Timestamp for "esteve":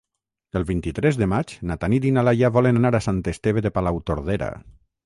3.35-3.69